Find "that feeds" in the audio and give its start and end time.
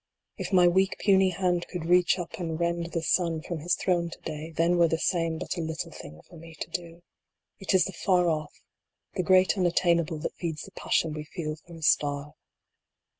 10.21-10.63